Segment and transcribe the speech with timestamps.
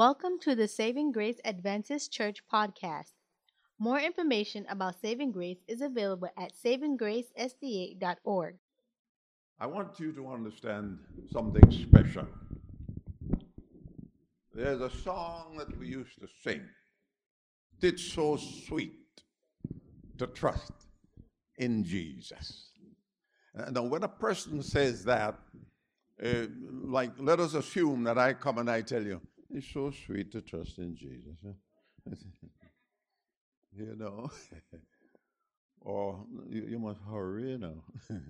[0.00, 3.12] Welcome to the Saving Grace Adventist Church podcast.
[3.78, 8.54] More information about Saving Grace is available at savinggracesda.org.
[9.60, 11.00] I want you to understand
[11.30, 12.26] something special.
[14.54, 16.62] There's a song that we used to sing.
[17.82, 19.20] It's so sweet
[20.16, 20.72] to trust
[21.58, 22.70] in Jesus.
[23.70, 25.38] Now, when a person says that,
[26.24, 26.46] uh,
[26.84, 29.20] like, let us assume that I come and I tell you,
[29.52, 31.36] it's so sweet to trust in Jesus.
[31.44, 31.52] huh?"
[33.76, 34.30] you know,
[35.80, 37.82] or you, you must hurry, you know,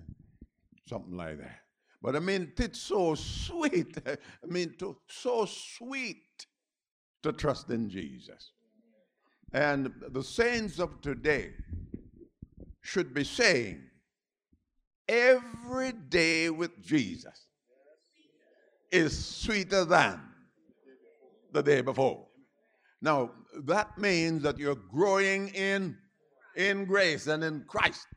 [0.87, 1.59] something like that.
[2.01, 3.97] But I mean, it's so sweet.
[4.07, 4.17] I
[4.47, 6.47] mean, to, so sweet
[7.21, 8.51] to trust in Jesus.
[9.53, 11.51] And the saints of today
[12.81, 13.83] should be saying,
[15.07, 17.45] every day with Jesus
[18.91, 20.30] is sweeter than
[21.51, 22.27] the day before.
[23.01, 23.31] Now,
[23.65, 25.97] that means that you're growing in
[26.55, 28.07] in grace and in Christ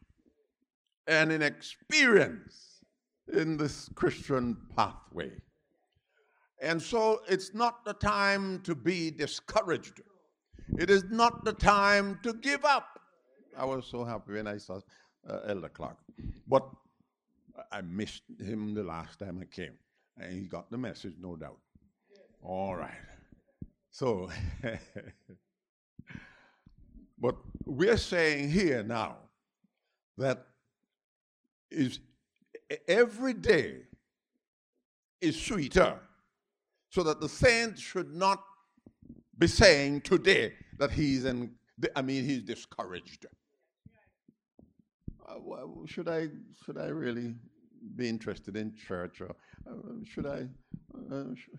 [1.07, 2.85] and in experience
[3.33, 5.31] in this Christian pathway.
[6.61, 10.01] And so it's not the time to be discouraged.
[10.79, 12.99] It is not the time to give up.
[13.57, 14.81] I was so happy when I saw
[15.29, 15.99] uh, Elder Clark.
[16.49, 16.69] But
[17.71, 19.75] I missed him the last time I came.
[20.19, 21.59] And he got the message, no doubt.
[22.43, 22.91] All right.
[23.95, 24.29] So,
[27.21, 29.19] but we're saying here now
[30.19, 30.47] that
[31.71, 32.01] is
[32.89, 33.83] every day
[35.21, 36.01] is sweeter,
[36.91, 38.43] so that the saint should not
[39.39, 41.53] be saying today that he's in.
[41.95, 43.27] I mean, he's discouraged.
[45.25, 45.37] Uh,
[45.87, 46.31] should I
[46.67, 47.37] should I really
[47.95, 49.37] be interested in church or
[49.71, 50.49] uh, should I?
[51.13, 51.51] Uh, sh-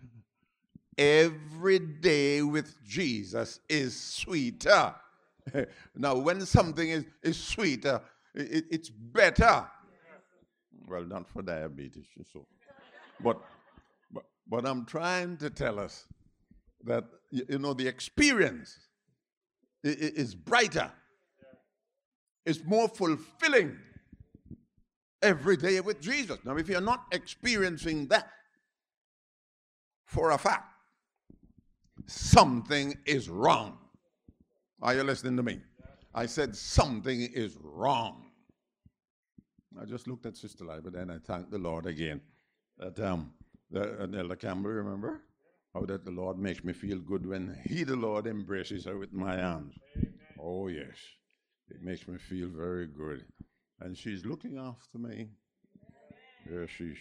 [0.97, 4.95] Every day with Jesus is sweeter.
[5.95, 8.01] now, when something is, is sweeter,
[8.33, 9.67] it, it's better.
[10.87, 12.45] Well, not for diabetes, so.
[13.21, 13.39] But,
[14.11, 16.05] but, but I'm trying to tell us
[16.83, 18.77] that, you know, the experience
[19.83, 20.91] is brighter,
[22.45, 23.77] it's more fulfilling
[25.21, 26.37] every day with Jesus.
[26.45, 28.29] Now, if you're not experiencing that
[30.05, 30.74] for a fact,
[32.07, 33.77] something is wrong.
[34.81, 35.59] Are you listening to me?
[36.13, 38.25] I said something is wrong.
[39.79, 42.21] I just looked at Sister Lai, but then I thanked the Lord again.
[42.77, 43.33] That um,
[43.71, 45.21] the, uh, Elder Campbell, remember
[45.73, 49.11] how that the Lord makes me feel good when He, the Lord, embraces her with
[49.11, 49.75] my arms.
[50.39, 50.95] Oh yes,
[51.69, 53.25] it makes me feel very good,
[53.81, 55.29] and she's looking after me.
[56.49, 56.97] Yeah, she's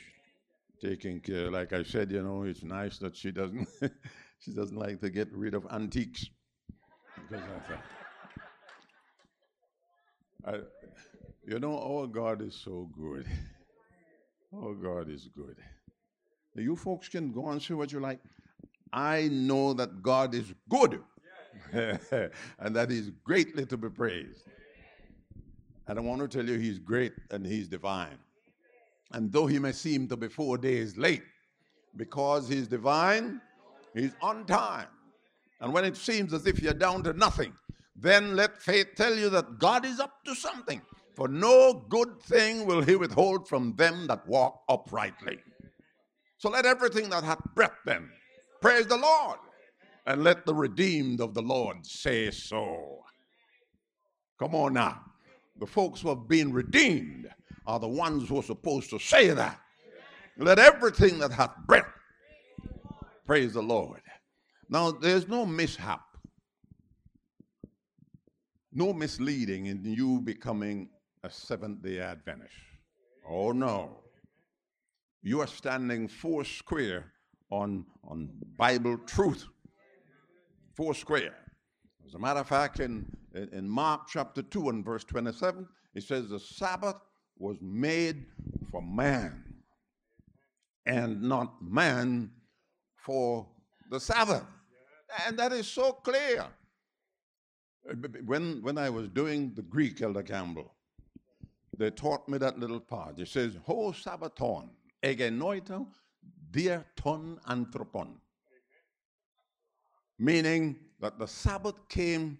[0.81, 1.50] taking care.
[1.50, 3.69] Like I said, you know, it's nice that she doesn't
[4.44, 6.27] she doesn't like to get rid of antiques.
[7.16, 7.84] Because I thought,
[10.47, 10.59] I,
[11.47, 13.27] you know, our God is so good.
[14.54, 15.56] Our God is good.
[16.54, 18.21] You folks can go and say what you like.
[18.93, 21.00] I know that God is good
[21.72, 24.44] and that He's greatly to be praised.
[25.88, 28.19] And I want to tell you, He's great and He's divine.
[29.12, 31.22] And though He may seem to be four days late,
[31.97, 33.41] because He's divine,
[33.94, 34.88] He's on time.
[35.60, 37.55] And when it seems as if you're down to nothing,
[37.97, 40.82] then let faith tell you that God is up to something.
[41.15, 45.38] For no good thing will He withhold from them that walk uprightly.
[46.38, 48.10] So let everything that hath breath then
[48.60, 49.38] praise the Lord.
[50.06, 53.04] And let the redeemed of the Lord say so.
[54.38, 55.00] Come on now.
[55.60, 57.28] The folks who have been redeemed
[57.66, 59.59] are the ones who are supposed to say that.
[60.37, 61.87] Let everything that hath breath
[63.27, 64.01] praise the Lord.
[64.69, 66.03] Now, there's no mishap,
[68.73, 70.89] no misleading in you becoming
[71.23, 72.55] a Seventh day Adventist.
[73.29, 73.99] Oh, no.
[75.23, 77.13] You are standing four square
[77.51, 79.47] on, on Bible truth.
[80.75, 81.37] Four square.
[82.07, 86.28] As a matter of fact, in, in Mark chapter 2 and verse 27, it says,
[86.28, 86.97] The Sabbath
[87.39, 88.27] was made
[88.71, 89.43] for man,
[90.84, 92.31] and not man
[93.04, 93.47] for
[93.91, 94.45] the Sabbath.
[95.27, 96.47] And that is so clear.
[97.89, 100.72] Uh, When, when I was doing the Greek, Elder Campbell,
[101.77, 103.18] they taught me that little part.
[103.18, 104.71] It says, Ho Sabbaton,
[105.03, 105.86] egenoito
[106.51, 108.09] dia ton anthropon.
[110.18, 112.39] Meaning that the Sabbath came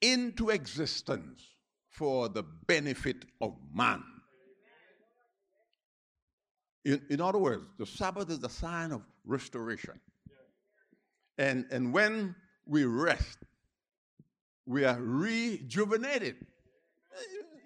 [0.00, 1.42] into existence
[1.88, 4.02] for the benefit of man.
[6.88, 10.00] In, in other words, the Sabbath is the sign of restoration.
[11.36, 13.40] And, and when we rest,
[14.64, 16.36] we are rejuvenated.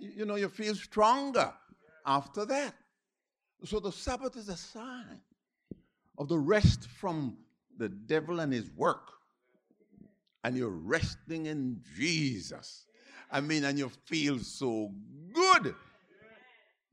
[0.01, 1.53] You, you know, you feel stronger
[2.05, 2.75] after that.
[3.65, 5.21] So the Sabbath is a sign
[6.19, 7.37] of the rest from
[7.79, 9.09] the devil and his work.
[10.43, 12.87] And you're resting in Jesus.
[13.31, 14.91] I mean, and you feel so
[15.33, 15.77] good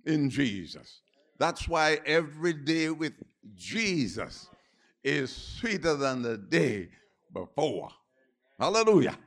[0.05, 1.01] in Jesus.
[1.39, 3.13] That's why every day with
[3.55, 4.49] Jesus
[5.03, 6.89] is sweeter than the day
[7.33, 7.89] before.
[8.59, 9.17] Hallelujah.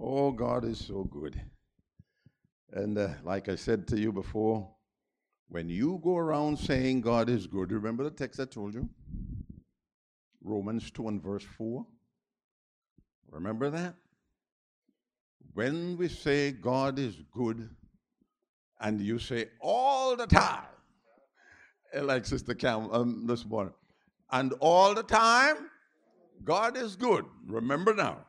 [0.00, 1.40] Oh, God is so good.
[2.72, 4.68] And uh, like I said to you before,
[5.48, 8.88] when you go around saying God is good, remember the text I told you?
[10.42, 11.84] Romans 2 and verse 4.
[13.30, 13.94] Remember that?
[15.54, 17.68] When we say God is good,
[18.80, 20.64] and you say all the time,
[22.02, 23.74] like Sister Cam um, this morning,
[24.30, 25.70] and all the time,
[26.42, 27.24] God is good.
[27.46, 28.26] Remember now.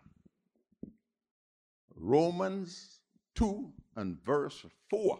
[1.96, 3.00] Romans
[3.36, 5.20] 2 and verse 4.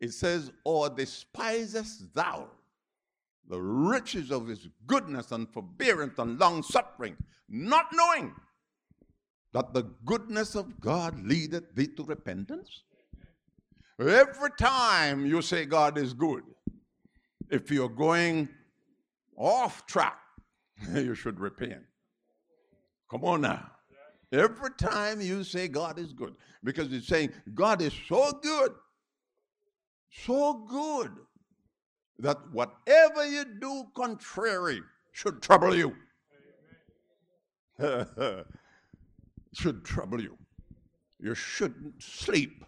[0.00, 2.48] It says, Or despisest thou
[3.48, 7.16] the riches of his goodness and forbearance and long suffering,
[7.48, 8.34] not knowing
[9.52, 12.82] that the goodness of God leadeth thee to repentance?
[13.98, 16.44] Every time you say God is good,
[17.50, 18.48] if you're going
[19.36, 20.18] off track,
[20.94, 21.82] you should repent.
[23.10, 23.70] Come on now.
[24.30, 28.72] Every time you say God is good, because it's saying God is so good,
[30.10, 31.12] so good,
[32.18, 35.94] that whatever you do contrary should trouble you.
[39.54, 40.36] should trouble you.
[41.20, 42.64] You shouldn't sleep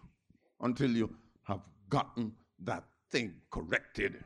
[0.61, 2.33] until you have gotten
[2.65, 4.25] that thing corrected.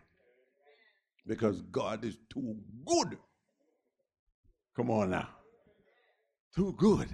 [1.27, 3.19] Because God is too good.
[4.77, 5.29] Come on now.
[6.55, 7.09] Too good.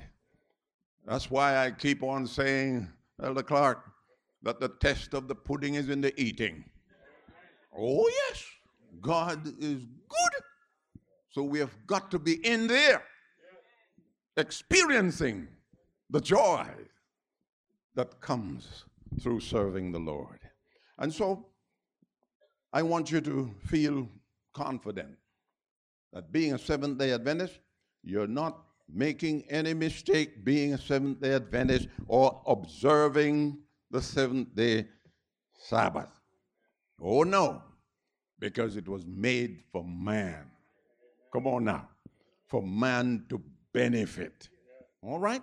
[1.06, 2.88] That's why I keep on saying,
[3.22, 3.84] Elder Clark,
[4.42, 6.64] that the test of the pudding is in the eating.
[7.76, 8.44] Oh, yes,
[9.00, 10.42] God is good.
[11.30, 13.04] So we have got to be in there,
[14.36, 15.46] experiencing
[16.10, 16.66] the joy
[17.94, 18.84] that comes
[19.20, 20.40] through serving the Lord.
[20.98, 21.46] And so
[22.72, 24.08] I want you to feel
[24.54, 25.16] confident
[26.12, 27.58] that being a Seventh day Adventist,
[28.02, 28.58] you're not
[28.92, 33.58] making any mistake being a Seventh day Adventist or observing
[33.90, 34.86] the seventh day
[35.58, 36.10] Sabbath.
[37.00, 37.62] Oh no,
[38.38, 40.50] because it was made for man.
[41.32, 41.88] Come on now.
[42.46, 43.40] For man to
[43.72, 44.48] benefit.
[45.02, 45.42] All right?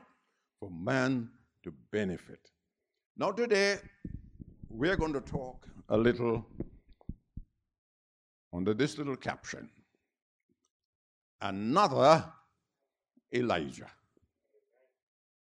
[0.60, 1.30] For man
[1.64, 2.52] to benefit.
[3.16, 3.78] Now, today,
[4.70, 6.46] we're going to talk a little
[8.54, 9.70] under this little caption
[11.42, 12.26] Another
[13.34, 13.92] Elijah.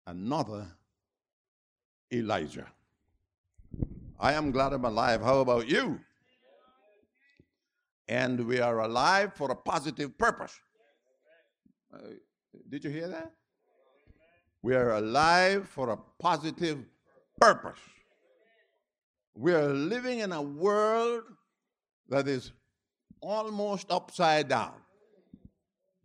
[0.06, 0.66] Another
[2.12, 2.66] Elijah.
[4.18, 5.20] I am glad I'm alive.
[5.22, 6.00] How about you?
[8.08, 10.58] And we are alive for a positive purpose.
[11.92, 11.98] Uh,
[12.70, 13.32] did you hear that?
[14.62, 16.84] We are alive for a positive
[17.40, 17.78] purpose.
[19.34, 21.24] We are living in a world
[22.08, 22.52] that is
[23.24, 24.74] almost upside down,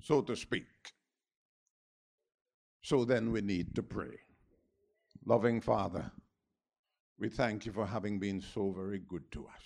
[0.02, 0.66] so to speak.
[2.82, 4.18] So then we need to pray.
[5.26, 6.12] Loving Father,
[7.20, 9.64] we thank you for having been so very good to us.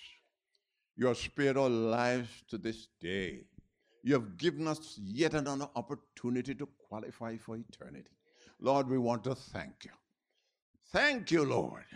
[0.96, 3.44] Your spirit our lives to this day.
[4.02, 8.10] You have given us yet another opportunity to qualify for eternity.
[8.60, 9.90] Lord, we want to thank you.
[10.92, 11.86] Thank you, Lord.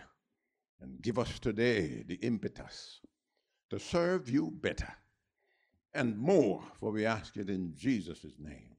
[0.81, 3.01] And give us today the impetus
[3.69, 4.93] to serve you better
[5.93, 8.75] and more, for we ask it in Jesus' name.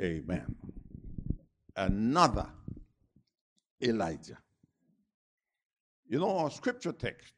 [0.00, 0.54] Amen.
[1.76, 2.46] Another
[3.82, 4.38] Elijah.
[6.08, 7.32] You know, our scripture text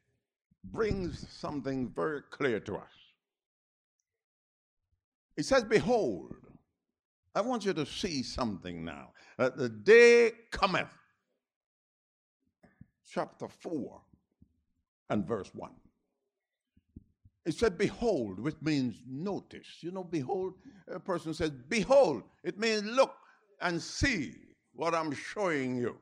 [0.63, 2.91] brings something very clear to us.
[5.37, 6.35] It says, Behold,
[7.33, 9.11] I want you to see something now.
[9.37, 10.93] That the day cometh
[13.09, 14.01] chapter 4
[15.09, 15.71] and verse 1.
[17.49, 19.77] It said, Behold, which means notice.
[19.81, 20.53] You know, behold,
[20.87, 22.21] a person says, Behold.
[22.43, 23.15] It means look
[23.59, 24.35] and see
[24.73, 25.97] what I'm showing you.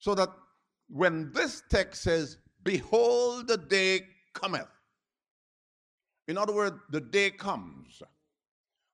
[0.00, 0.28] So that
[0.88, 4.00] when this text says, Behold, the day
[4.34, 4.66] cometh,
[6.26, 8.02] in other words, the day comes,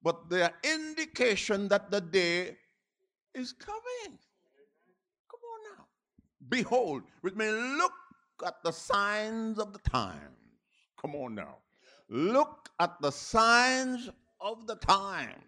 [0.03, 2.55] but there are indication that the day
[3.33, 4.19] is coming.
[5.31, 5.85] Come on now.
[6.51, 7.93] Behold, which means look
[8.45, 10.21] at the signs of the times.
[11.01, 11.57] Come on now.
[12.09, 14.09] Look at the signs
[14.41, 15.43] of the time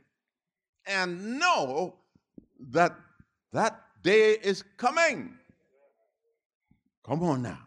[0.87, 1.97] and know
[2.71, 2.95] that
[3.53, 5.37] that day is coming.
[7.05, 7.61] Come on now.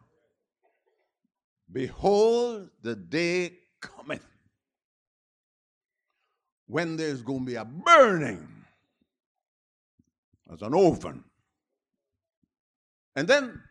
[1.72, 4.26] Behold, the day cometh
[6.68, 8.48] when there's going to be a burning
[10.52, 11.24] as an oven.
[13.16, 13.62] And then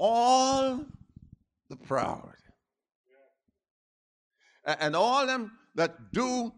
[0.00, 0.82] all
[1.68, 2.32] the proud
[4.64, 6.52] and all them that do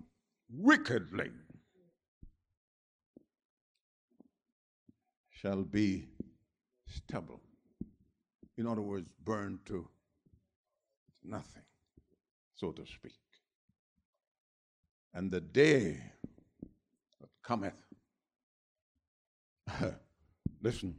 [0.48, 1.30] wickedly
[5.30, 6.08] shall be
[6.86, 7.40] stubble.
[8.56, 9.88] In other words, burned to
[11.24, 11.62] nothing,
[12.54, 13.12] so to speak.
[15.14, 16.00] And the day
[17.20, 17.74] that cometh,
[20.62, 20.94] listen,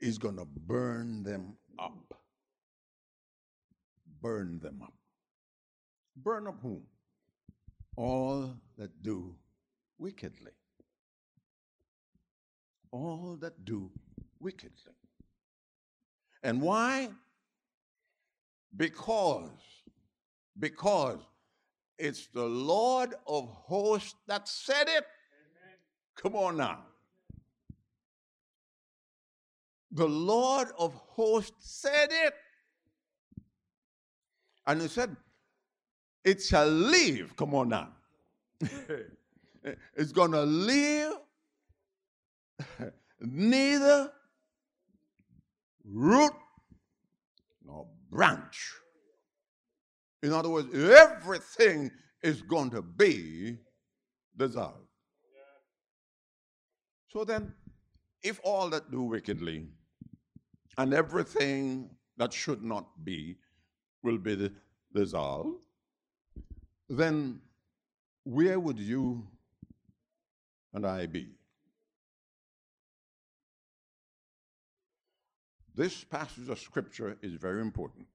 [0.00, 2.14] is going to burn them up.
[4.20, 4.94] Burn them up.
[6.16, 6.82] Burn up whom?
[7.96, 9.34] All that do
[9.98, 10.52] wickedly.
[12.90, 13.90] All that do
[14.40, 14.92] wickedly.
[16.42, 17.10] And why?
[18.76, 19.50] Because,
[20.58, 21.18] because
[21.98, 25.04] it's the Lord of hosts that said it.
[25.04, 25.76] Amen.
[26.16, 26.84] Come on now.
[29.92, 32.34] The Lord of hosts said it.
[34.66, 35.16] And he said,
[36.24, 37.34] It shall live.
[37.36, 37.88] Come on now.
[39.96, 41.14] it's going to live
[43.20, 44.12] neither
[45.84, 46.32] root
[47.64, 48.72] nor branch.
[50.22, 51.90] In other words, everything
[52.22, 53.56] is going to be
[54.36, 54.86] dissolved.
[57.08, 57.54] So then,
[58.22, 59.66] if all that do wickedly
[60.80, 63.36] and everything that should not be
[64.02, 64.50] will be
[64.94, 65.58] dissolved,
[66.88, 67.38] then
[68.24, 69.26] where would you
[70.72, 71.28] and I be?
[75.74, 78.06] This passage of scripture is very important.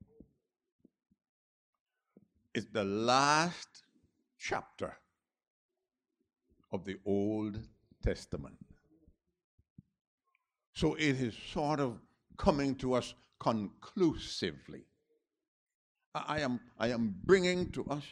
[2.56, 3.84] It's the last
[4.40, 4.98] chapter
[6.72, 7.60] of the Old
[8.02, 8.58] Testament.
[10.74, 12.00] So it is sort of
[12.38, 14.84] coming to us conclusively.
[16.14, 18.04] I am, I am bringing to us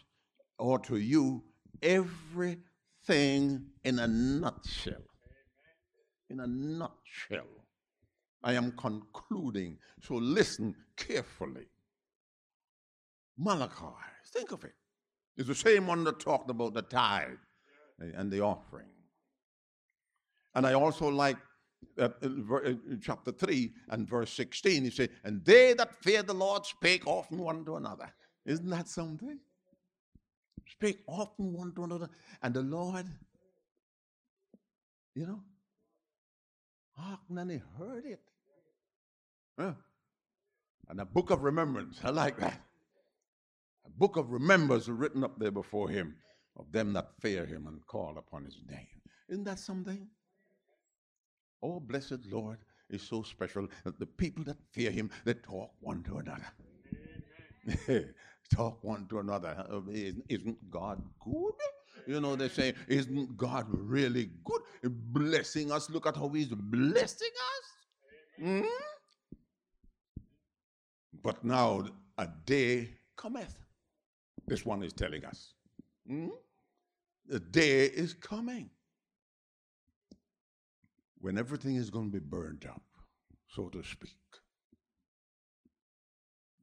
[0.59, 1.43] or to you
[1.81, 5.05] everything in a nutshell.
[6.29, 7.47] In a nutshell.
[8.43, 9.77] I am concluding.
[10.01, 11.67] So listen carefully.
[13.37, 13.95] Malachi
[14.33, 14.73] Think of it.
[15.37, 17.37] It's the same one that talked about the tithe
[17.99, 18.87] and the offering.
[20.55, 21.37] And I also like
[21.97, 25.95] Uh, uh, that in uh, chapter 3 and verse 16, he said, And they that
[26.03, 28.11] fear the Lord spake often one to another.
[28.45, 29.39] Isn't that something?
[30.67, 32.09] Spake often one to another.
[32.41, 33.05] And the Lord,
[35.15, 35.41] you know,
[36.97, 38.19] hearkened and he heard it.
[39.59, 39.73] Huh?
[40.89, 41.99] And a book of remembrance.
[42.03, 42.59] I like that.
[43.85, 46.15] A book of remembrance written up there before him
[46.57, 48.87] of them that fear him and call upon his name.
[49.29, 50.07] Isn't that something?
[51.63, 52.57] Oh, blessed Lord
[52.89, 58.13] is so special that the people that fear him, they talk one to another.
[58.53, 59.65] talk one to another.
[60.29, 61.53] Isn't God good?
[62.05, 64.61] You know, they say, Isn't God really good?
[64.83, 65.89] Blessing us.
[65.89, 68.45] Look at how He's blessing us.
[68.45, 68.65] Mm?
[71.23, 71.85] But now
[72.17, 73.63] a day cometh
[74.47, 75.53] this one is telling us.
[76.07, 76.29] Hmm?
[77.27, 78.69] The day is coming
[81.23, 82.81] when everything is going to be burned up,
[83.47, 84.17] so to speak.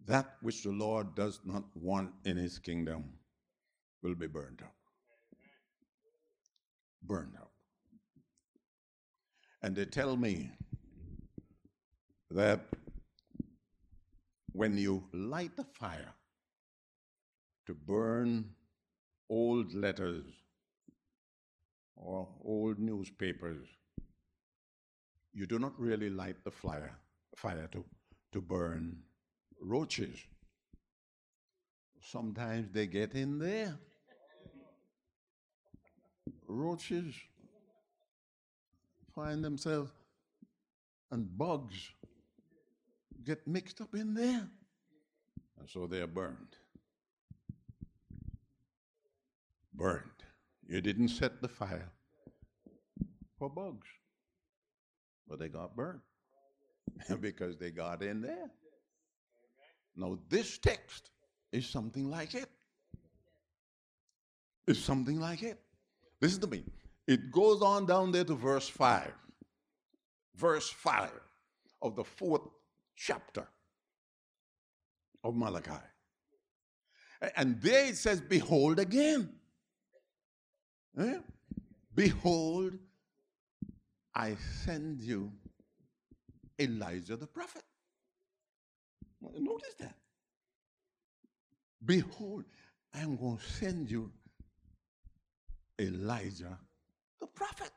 [0.05, 3.05] That which the Lord does not want in his kingdom
[4.03, 4.75] will be burned up.
[7.03, 7.51] Burned up.
[9.63, 10.51] And they tell me
[12.31, 12.61] that
[14.53, 16.13] when you light the fire,
[17.67, 18.51] to burn
[19.31, 20.27] old letters
[21.97, 23.67] or old newspapers.
[25.33, 26.99] You do not really light the fire,
[27.37, 27.85] fire to,
[28.33, 28.99] to burn
[29.61, 30.17] roaches.
[32.01, 33.77] Sometimes they get in there.
[36.47, 37.15] Roaches
[39.15, 39.93] find themselves
[41.11, 41.91] and bugs
[43.25, 44.49] get mixed up in there.
[45.59, 46.57] And so they are burned.
[49.81, 50.23] burned.
[50.69, 51.91] You didn't set the fire
[53.39, 53.89] for bugs,
[55.31, 56.01] but they got burned
[57.21, 58.51] because they got in there.
[59.97, 61.11] Now, this text
[61.53, 62.49] is something like it.
[64.67, 64.73] it.
[64.73, 65.59] is something like it.
[66.21, 66.65] Listen to me.
[67.07, 69.13] It goes on down there to verse 5.
[70.35, 71.11] Verse 5
[71.83, 72.43] of the fourth
[72.97, 73.47] chapter
[75.23, 75.71] of Malachi.
[77.37, 79.31] And there it says, Behold again.
[80.99, 81.19] Eh?
[81.95, 82.79] Behold,
[84.15, 85.33] I send you
[86.59, 87.63] Elijah the prophet.
[89.21, 89.95] Notice that.
[91.85, 92.45] Behold,
[92.95, 94.11] I am going to send you
[95.79, 96.59] Elijah
[97.21, 97.71] the prophet.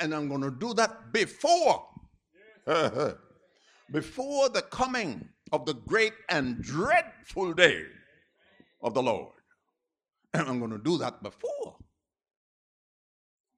[0.00, 1.86] And I'm going to do that before.
[3.92, 7.84] before the coming of the great and dreadful day
[8.82, 9.32] of the Lord.
[10.34, 11.76] And I'm going to do that before.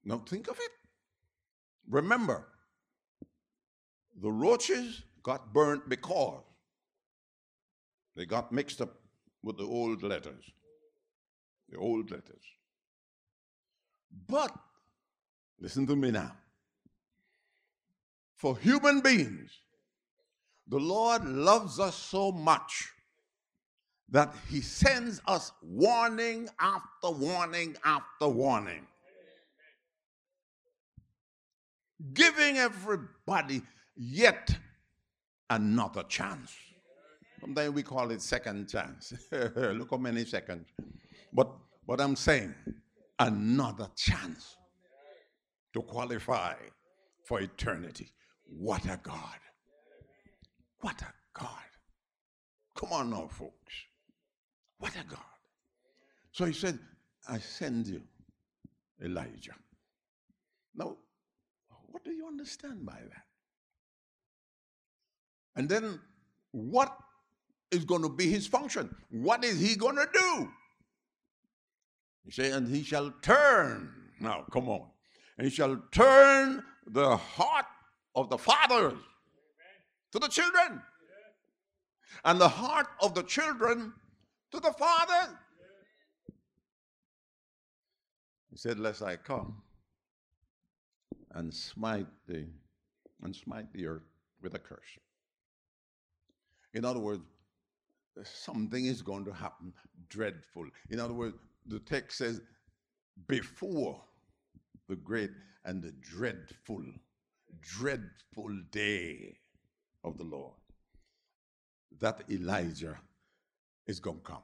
[0.05, 0.71] Now think of it.
[1.89, 2.47] Remember,
[4.21, 6.43] the roaches got burnt because
[8.17, 8.95] they got mixed up
[9.43, 10.45] with the old letters.
[11.69, 12.43] The old letters.
[14.27, 14.53] But,
[15.61, 16.33] listen to me now.
[18.37, 19.51] For human beings,
[20.67, 22.91] the Lord loves us so much
[24.09, 28.87] that He sends us warning after warning after warning.
[32.15, 33.63] Giving everybody
[33.97, 34.57] yet
[35.49, 36.53] another chance.
[37.41, 39.13] Sometimes we call it second chance.
[39.33, 40.69] Look how many seconds.
[41.33, 41.51] But
[41.87, 42.55] what I'm saying,
[43.19, 44.57] another chance
[45.73, 46.55] to qualify
[47.25, 48.13] for eternity.
[48.45, 49.39] What a God.
[50.81, 51.49] What a God.
[52.77, 53.75] Come on now, folks.
[54.79, 55.19] What a God.
[56.33, 56.79] So he said,
[57.29, 58.03] I send you
[59.05, 59.55] Elijah.
[60.75, 60.97] Now,
[61.91, 63.25] what do you understand by that?
[65.57, 66.01] And then,
[66.53, 66.97] what
[67.71, 68.95] is going to be his function?
[69.11, 70.49] What is he going to do?
[72.25, 73.93] He said, and he shall turn.
[74.21, 74.87] Now, come on.
[75.39, 77.67] And he shall turn the heart
[78.15, 78.99] of the fathers
[80.13, 80.83] to the children,
[82.25, 83.93] and the heart of the children
[84.51, 85.37] to the fathers.
[88.51, 89.63] He said, Lest I come
[91.35, 92.47] and smite the
[93.23, 94.09] and smite the earth
[94.43, 94.99] with a curse.
[96.73, 97.23] In other words,
[98.25, 99.73] something is going to happen
[100.09, 100.67] dreadful.
[100.89, 102.41] In other words, the text says,
[103.27, 104.01] before
[104.89, 105.31] the great
[105.65, 106.83] and the dreadful,
[107.61, 109.37] dreadful day
[110.05, 110.55] of the Lord,
[112.01, 112.97] that Elijah
[113.87, 114.43] is going to come.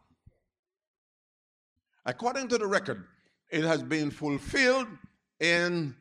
[2.05, 3.05] According to the record,
[3.51, 4.89] it has been fulfilled
[5.41, 5.95] in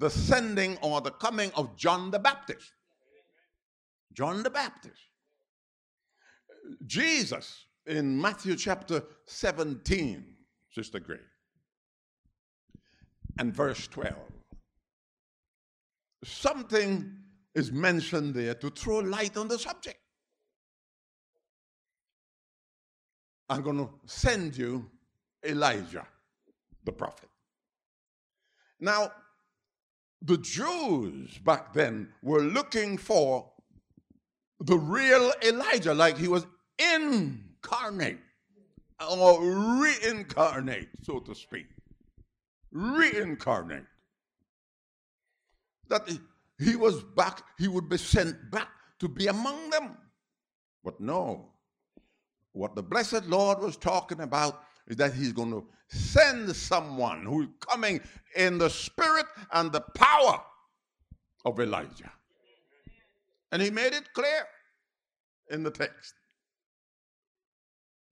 [0.00, 2.72] the sending or the coming of John the Baptist.
[4.14, 5.02] John the Baptist.
[6.86, 10.24] Jesus in Matthew chapter 17,
[10.72, 11.18] Sister Gray,
[13.38, 14.14] and verse 12.
[16.24, 17.16] Something
[17.54, 19.98] is mentioned there to throw light on the subject.
[23.50, 24.88] I'm going to send you
[25.44, 26.06] Elijah,
[26.84, 27.28] the prophet.
[28.78, 29.10] Now,
[30.22, 33.50] the Jews back then were looking for
[34.60, 36.46] the real Elijah, like he was
[36.78, 38.18] incarnate
[39.10, 39.40] or
[39.80, 41.66] reincarnate, so to speak.
[42.70, 43.86] Reincarnate.
[45.88, 46.08] That
[46.58, 48.68] he was back, he would be sent back
[49.00, 49.96] to be among them.
[50.84, 51.48] But no,
[52.52, 57.48] what the blessed Lord was talking about is that he's going to send someone who's
[57.60, 58.00] coming
[58.36, 60.40] in the spirit and the power
[61.44, 62.12] of Elijah.
[63.52, 64.46] And he made it clear
[65.50, 66.14] in the text.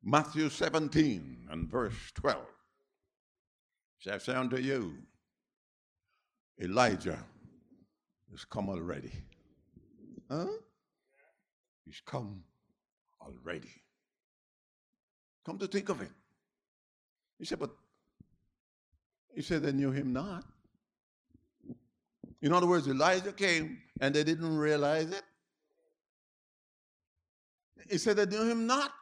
[0.03, 2.39] Matthew 17 and verse 12.
[3.99, 4.95] Shall I say unto you,
[6.61, 7.19] Elijah
[8.31, 9.13] has come already.
[10.31, 10.47] Huh?
[11.85, 12.43] He's come
[13.21, 13.71] already.
[15.45, 16.11] Come to think of it.
[17.39, 17.71] He said, but
[19.35, 20.45] he said they knew him not.
[22.43, 25.23] In other words, Elijah came and they didn't realize it.
[27.89, 28.93] He said they knew him not,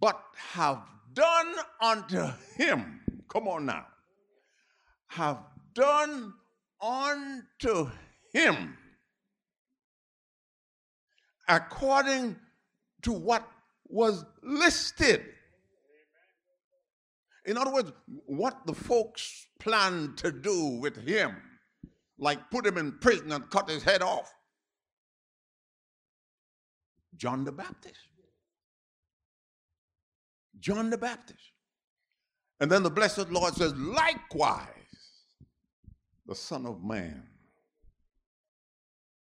[0.00, 0.82] but have
[1.14, 3.00] done unto him.
[3.28, 3.86] Come on now.
[5.06, 5.38] Have
[5.74, 6.34] done
[6.80, 7.90] unto
[8.32, 8.76] him
[11.48, 12.36] according
[13.02, 13.46] to what
[13.86, 15.24] was listed.
[17.46, 17.92] In other words,
[18.26, 21.36] what the folks planned to do with him,
[22.18, 24.32] like put him in prison and cut his head off.
[27.16, 28.00] John the Baptist.
[30.58, 31.52] John the Baptist.
[32.60, 34.68] And then the blessed Lord says, likewise,
[36.26, 37.24] the Son of Man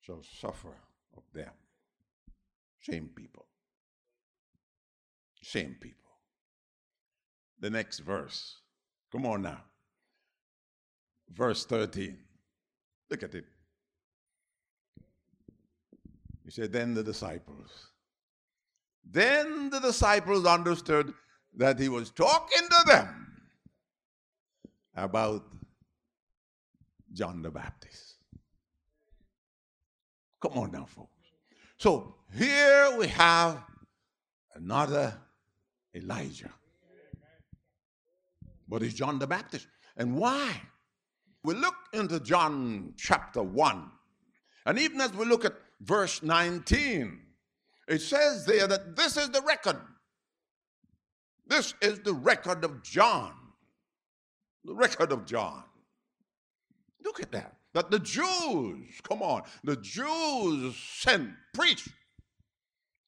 [0.02, 0.78] shall suffer
[1.18, 1.52] of them.
[2.82, 3.48] Same people.
[5.46, 6.10] Same people.
[7.60, 8.62] The next verse.
[9.12, 9.62] Come on now.
[11.32, 12.18] Verse 13.
[13.12, 13.46] Look at it.
[16.44, 17.92] He said, Then the disciples.
[19.08, 21.14] Then the disciples understood
[21.56, 23.32] that he was talking to them
[24.96, 25.44] about
[27.14, 28.16] John the Baptist.
[30.42, 31.12] Come on now, folks.
[31.78, 33.64] So here we have
[34.56, 35.20] another
[35.96, 36.52] Elijah.
[38.68, 39.68] But it's John the Baptist.
[39.98, 40.62] And why?
[41.44, 43.92] We look into John chapter 1.
[44.66, 47.20] And even as we look at verse 19,
[47.88, 49.78] it says there that this is the record.
[51.48, 53.34] This is the record of John.
[54.64, 55.64] The record of John.
[57.04, 57.56] Look at that.
[57.74, 61.90] That the Jews, come on, the Jews sent priests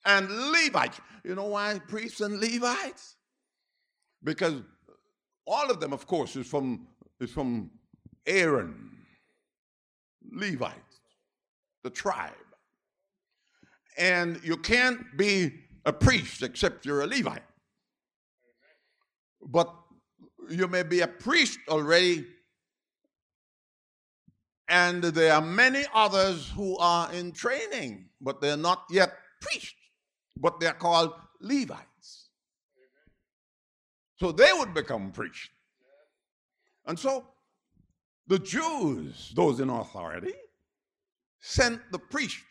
[0.07, 0.99] and Levites.
[1.23, 3.17] You know why priests and Levites?
[4.23, 4.55] Because
[5.45, 6.87] all of them, of course, is from,
[7.19, 7.69] is from
[8.25, 8.91] Aaron,
[10.31, 11.01] Levites,
[11.83, 12.31] the tribe.
[13.97, 15.51] And you can't be
[15.85, 17.43] a priest except you're a Levite.
[19.41, 19.73] But
[20.49, 22.25] you may be a priest already,
[24.69, 29.73] and there are many others who are in training, but they're not yet priests,
[30.39, 32.30] but they're called Levites.
[34.17, 35.50] So they would become priests.
[36.86, 37.26] And so
[38.28, 40.34] the Jews, those in authority,
[41.39, 42.41] sent the priests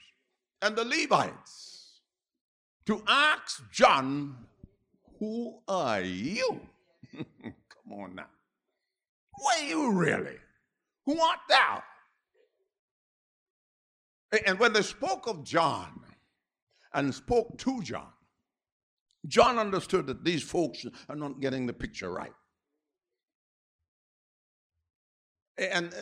[0.62, 2.01] and the Levites
[2.87, 4.37] to ask John,
[5.18, 6.61] Who are you?
[7.16, 8.27] Come on now.
[9.35, 10.37] Who are you really?
[11.05, 11.83] Who art thou?
[14.46, 16.01] And when they spoke of John
[16.96, 18.09] and spoke to John,
[19.28, 22.32] John understood that these folks are not getting the picture right.
[25.59, 25.92] And,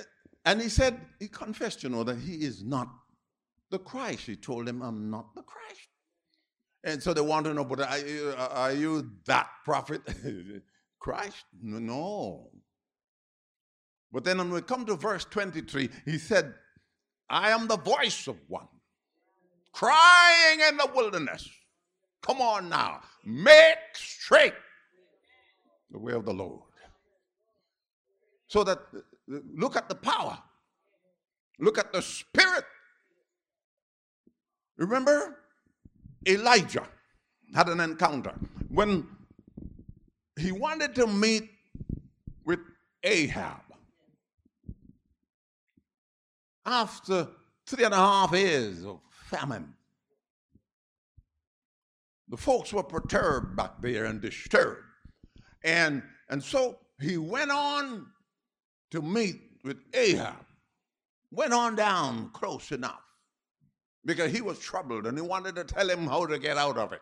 [0.44, 2.88] and he said, he confessed, you know, that he is not
[3.70, 4.26] the Christ.
[4.26, 5.88] He told them, I'm not the Christ.
[6.85, 10.02] And so they want to know, but are you, are you that prophet?
[11.00, 11.44] Christ?
[11.62, 12.50] No.
[14.12, 16.54] But then when we come to verse 23, he said,
[17.28, 18.68] I am the voice of one
[19.74, 21.48] crying in the wilderness.
[22.22, 24.54] Come on now, make straight
[25.90, 26.62] the way of the Lord.
[28.46, 28.78] So that
[29.26, 30.38] Look at the power.
[31.58, 32.64] Look at the spirit.
[34.76, 35.38] Remember,
[36.26, 36.87] Elijah
[37.54, 38.34] had an encounter
[38.68, 39.06] when
[40.38, 41.48] he wanted to meet
[42.44, 42.58] with
[43.02, 43.60] Ahab.
[46.66, 47.28] After
[47.66, 49.74] three and a half years of famine,
[52.28, 54.82] the folks were perturbed back there and disturbed.
[55.62, 58.06] And, and so he went on
[58.90, 60.44] to meet with Ahab
[61.34, 63.02] went on down close enough
[64.04, 66.92] because he was troubled and he wanted to tell him how to get out of
[66.92, 67.00] it.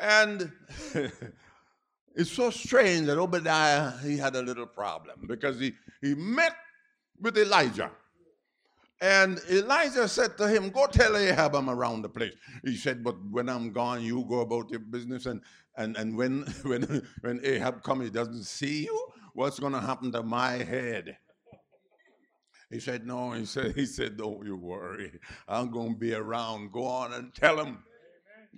[0.00, 0.52] And
[2.14, 6.52] it's so strange that Obadiah, he had a little problem because he, he met
[7.20, 7.90] with Elijah.
[9.00, 12.34] And Elijah said to him, Go tell Ahab I'm around the place.
[12.64, 15.26] He said, But when I'm gone, you go about your business.
[15.26, 15.40] And,
[15.76, 19.08] and, and when, when, when Ahab comes, he doesn't see you.
[19.34, 21.16] What's going to happen to my head?
[22.70, 23.30] He said, No.
[23.32, 25.12] He said, he said, Don't you worry.
[25.46, 26.72] I'm going to be around.
[26.72, 27.78] Go on and tell him.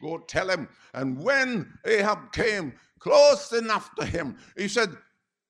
[0.01, 0.69] Go tell him.
[0.95, 4.89] And when Ahab came close enough to him, he said,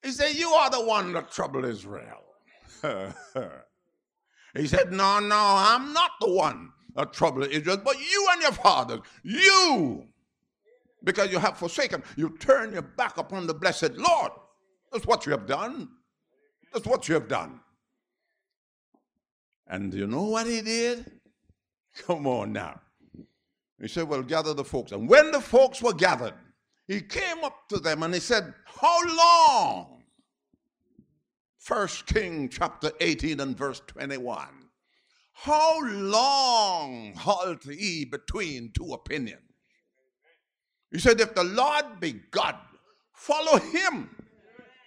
[0.02, 2.24] He said, You are the one that troubled Israel.
[4.54, 8.52] he said, No, no, I'm not the one that troubled Israel, but you and your
[8.52, 10.04] fathers, you,
[11.04, 14.32] because you have forsaken, you turn your back upon the blessed Lord.
[14.92, 15.88] That's what you have done.
[16.72, 17.60] That's what you have done.
[19.68, 21.10] And you know what he did?
[22.06, 22.80] Come on now.
[23.80, 24.92] He said, Well, gather the folks.
[24.92, 26.34] And when the folks were gathered,
[26.86, 29.99] he came up to them and he said, How long?
[31.70, 34.44] First King chapter 18 and verse 21.
[35.34, 39.52] How long halt ye between two opinions?
[40.90, 42.56] He said, If the Lord be God,
[43.14, 44.10] follow him.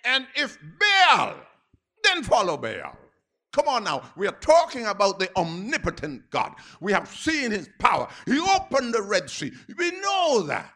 [0.04, 1.38] And if Baal,
[2.04, 2.98] then follow Baal.
[3.54, 4.02] Come on now.
[4.18, 6.52] We are talking about the omnipotent God.
[6.82, 8.10] We have seen his power.
[8.26, 9.54] He opened the Red Sea.
[9.78, 10.70] We know that.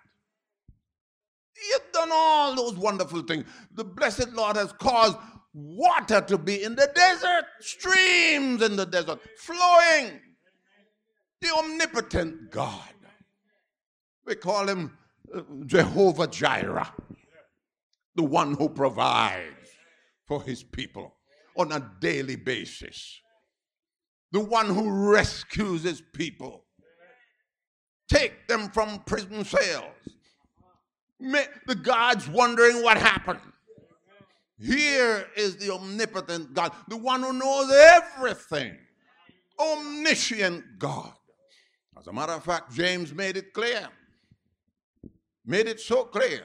[1.69, 3.43] You've done all those wonderful things.
[3.73, 5.17] The blessed Lord has caused
[5.57, 10.21] water to be in the desert, streams in the desert, flowing.
[11.41, 12.93] The omnipotent God.
[14.25, 14.97] We call him
[15.33, 16.91] uh, Jehovah Jireh,
[18.15, 19.69] the one who provides
[20.27, 21.15] for his people
[21.57, 23.19] on a daily basis,
[24.31, 26.65] the one who rescues his people,
[28.09, 29.85] take them from prison cells.
[31.19, 33.39] The God's wondering what happened.
[34.59, 38.77] Here is the omnipotent God, the one who knows everything,
[39.59, 41.13] omniscient God.
[41.97, 43.87] As a matter of fact, James made it clear
[45.47, 46.43] made it so clear.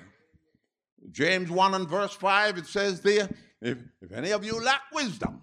[1.11, 3.29] James 1 and verse 5, it says there,
[3.61, 5.43] if, if any of you lack wisdom,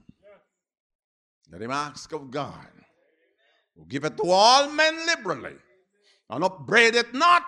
[1.52, 2.68] let him ask of God,
[3.76, 5.56] who giveth to all men liberally,
[6.30, 7.44] and upbraid it not,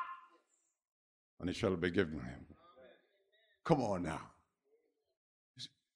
[1.39, 2.45] and it shall be given him.
[3.63, 4.30] Come on now.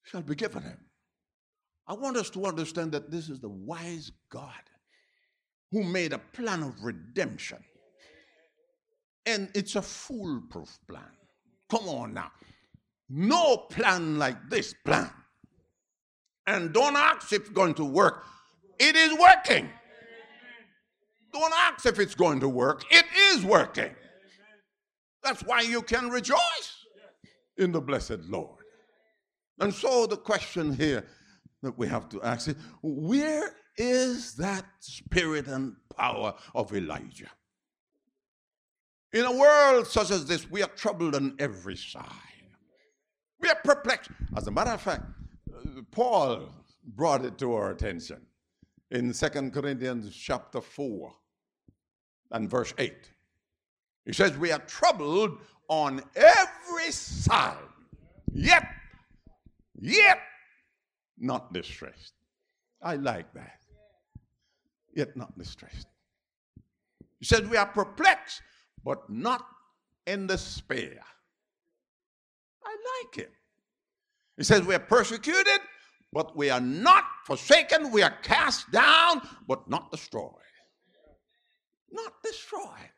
[0.06, 0.78] Shall be given him.
[1.88, 4.52] I want us to understand that this is the wise God
[5.72, 7.60] who made a plan of redemption
[9.26, 11.04] and it's a foolproof plan.
[11.70, 12.32] Come on now.
[13.10, 15.10] No plan like this plan.
[16.48, 18.24] And don't ask if it's going to work.
[18.80, 19.70] It is working.
[21.34, 22.84] Don't ask if it's going to work.
[22.92, 23.94] It is working.
[25.24, 26.40] That's why you can rejoice
[27.58, 28.55] in the blessed Lord.
[29.60, 31.06] And so the question here
[31.62, 37.30] that we have to ask is where is that spirit and power of Elijah?
[39.14, 42.04] In a world such as this, we are troubled on every side.
[43.40, 44.12] We are perplexed.
[44.36, 45.04] As a matter of fact,
[45.92, 46.50] Paul
[46.84, 48.22] brought it to our attention
[48.92, 51.14] in Second Corinthians chapter 4
[52.32, 52.94] and verse 8.
[54.06, 57.58] He says, We are troubled on every side,
[58.34, 58.68] yet,
[59.80, 60.20] yet
[61.18, 62.14] not distressed.
[62.82, 63.60] I like that.
[64.96, 65.88] Yet not distressed.
[67.20, 68.42] He says, We are perplexed,
[68.84, 69.46] but not
[70.06, 71.00] in despair.
[72.64, 73.32] I like it.
[74.38, 75.60] He says, We are persecuted,
[76.14, 77.92] but we are not forsaken.
[77.92, 80.32] We are cast down, but not destroyed.
[81.92, 82.92] Not destroyed,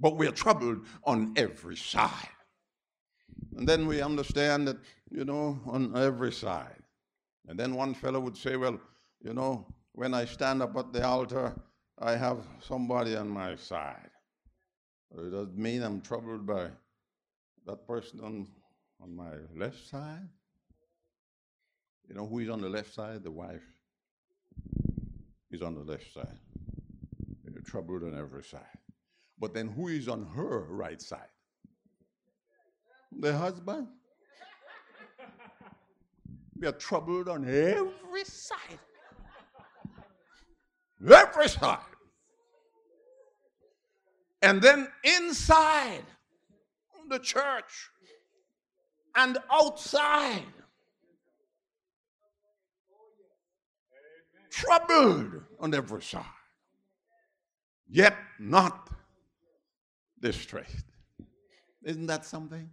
[0.00, 2.28] but we are troubled on every side.
[3.56, 4.78] And then we understand that,
[5.10, 6.82] you know, on every side.
[7.48, 8.80] And then one fellow would say, Well,
[9.22, 11.54] you know, when I stand up at the altar,
[11.98, 14.10] I have somebody on my side.
[15.16, 16.68] It doesn't mean I'm troubled by
[17.66, 18.48] that person on,
[19.00, 20.28] on my left side.
[22.08, 23.22] You know who is on the left side?
[23.22, 23.62] The wife.
[25.50, 26.38] is on the left side.
[27.44, 28.78] You're troubled on every side.
[29.38, 31.28] But then who is on her right side?
[33.20, 33.88] The husband.
[36.58, 38.78] We are troubled on every side.
[41.04, 41.78] Every side.
[44.42, 46.04] And then inside
[47.08, 47.90] the church
[49.16, 50.42] and outside,
[54.50, 56.24] troubled on every side,
[57.88, 58.88] yet not
[60.20, 60.86] distressed.
[61.84, 62.70] Isn't that something?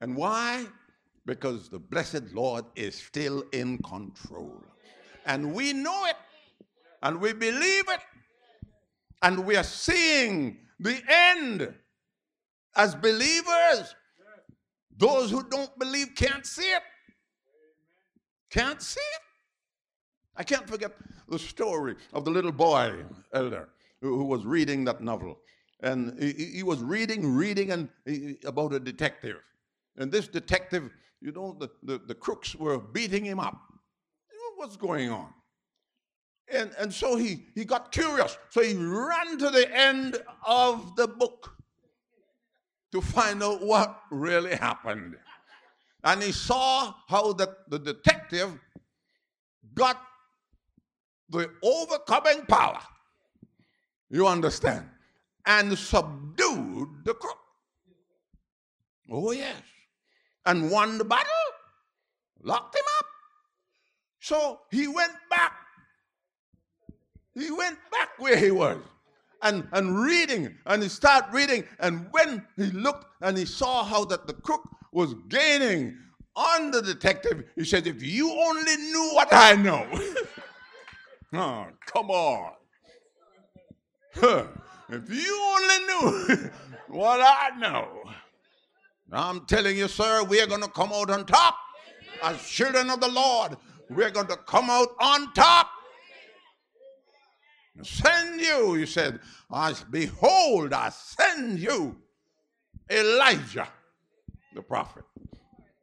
[0.00, 0.66] And why?
[1.26, 4.62] Because the blessed Lord is still in control.
[5.26, 6.16] And we know it,
[7.02, 8.00] and we believe it,
[9.22, 11.74] and we are seeing the end
[12.76, 13.94] as believers.
[14.96, 16.82] Those who don't believe can't see it.
[18.50, 19.22] Can't see it.
[20.36, 20.92] I can't forget
[21.28, 23.68] the story of the little boy, elder,
[24.00, 25.38] who, was reading that novel.
[25.82, 27.88] And he, was reading, reading and
[28.44, 29.36] about a detective.
[29.98, 33.60] And this detective, you know, the, the, the crooks were beating him up.
[34.56, 35.28] What's going on?
[36.52, 38.38] And, and so he, he got curious.
[38.48, 41.52] So he ran to the end of the book
[42.92, 45.16] to find out what really happened.
[46.04, 48.58] And he saw how the, the detective
[49.74, 50.00] got
[51.28, 52.80] the overcoming power.
[54.10, 54.88] You understand?
[55.44, 57.38] And subdued the crook.
[59.10, 59.56] Oh, yes.
[60.48, 61.48] And won the battle,
[62.42, 63.06] locked him up.
[64.20, 65.52] So he went back
[67.38, 68.78] he went back where he was
[69.42, 71.64] and, and reading, and he started reading.
[71.78, 75.96] And when he looked and he saw how that the crook was gaining
[76.34, 79.86] on the detective, he said, If you only knew what I know.
[81.34, 82.52] oh, come on.
[84.14, 84.46] Huh.
[84.90, 86.50] If you only knew
[86.88, 88.04] what I know.
[89.12, 91.56] I'm telling you, sir, we are going to come out on top.
[92.22, 93.56] As children of the Lord,
[93.90, 95.70] we're going to come out on top.
[97.82, 99.20] Send you, he said,
[99.54, 101.96] as behold, I send you
[102.90, 103.68] Elijah,
[104.54, 105.04] the prophet.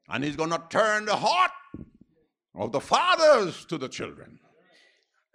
[0.10, 1.52] And he's going to turn the heart
[2.54, 4.40] of the fathers to the children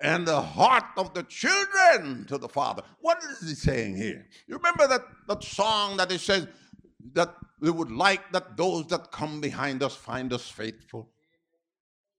[0.02, 2.82] and the heart of the children to the father.
[3.00, 4.26] What is he saying here?
[4.46, 6.46] You remember that, that song that it says
[7.14, 11.10] that we would like that those that come behind us find us faithful?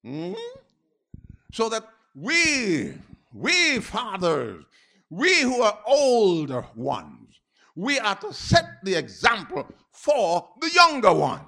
[0.04, 0.34] Hmm?
[1.52, 1.84] So that
[2.16, 2.94] we,
[3.34, 4.64] we fathers,
[5.10, 7.40] we who are older ones,
[7.76, 11.46] we are to set the example for the younger ones.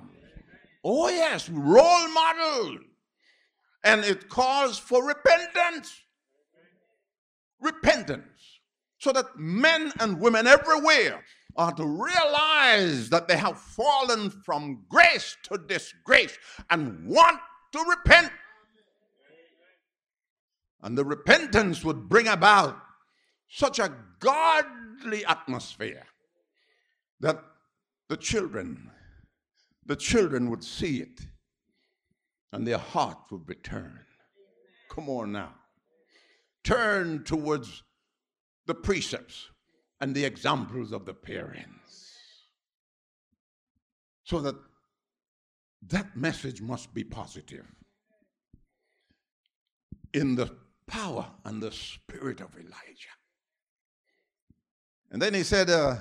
[0.84, 2.78] Oh, yes, role model.
[3.84, 6.02] And it calls for repentance.
[7.62, 8.60] Repentance.
[9.00, 11.24] So that men and women everywhere
[11.56, 16.38] are to realize that they have fallen from grace to disgrace
[16.70, 17.40] and want
[17.72, 18.32] to repent.
[20.82, 22.78] And the repentance would bring about
[23.50, 26.06] such a godly atmosphere
[27.20, 27.42] that
[28.10, 28.90] the children,
[29.86, 31.22] the children would see it
[32.52, 34.00] and their heart would return.
[34.90, 35.56] Come on now.
[36.64, 37.84] Turn towards
[38.66, 39.50] the precepts
[40.04, 42.12] and the examples of the parents.
[44.26, 44.56] So that
[45.88, 47.66] that message must be positive
[50.14, 50.52] in the
[50.88, 53.16] power and the spirit of Elijah.
[55.10, 55.96] And then he said, uh,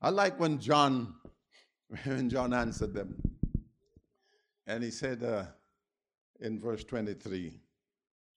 [0.00, 1.16] I like when John,
[2.04, 3.20] when John answered them.
[4.66, 5.44] And he said uh,
[6.40, 7.60] in verse 23,